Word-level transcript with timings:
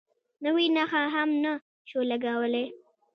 نوې 0.43 0.65
نښه 0.75 1.01
هم 1.13 1.29
نه 1.43 1.53
شو 1.89 1.99
لګولی. 2.11 2.65